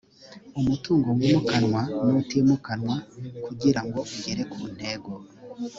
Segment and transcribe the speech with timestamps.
[0.59, 2.95] umutungo wimukanwa nutimukanwa
[3.45, 5.11] kugira ngo ugere ku ntego